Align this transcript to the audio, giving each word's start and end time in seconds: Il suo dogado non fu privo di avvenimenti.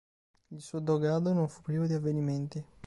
Il 0.49 0.61
suo 0.63 0.79
dogado 0.79 1.31
non 1.31 1.47
fu 1.47 1.61
privo 1.61 1.85
di 1.85 1.93
avvenimenti. 1.93 2.65